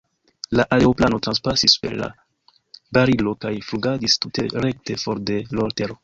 [0.59, 2.07] La aeroplano transpasis super la
[2.99, 5.99] barilo kaj flugadis tute rekte for de l' tero.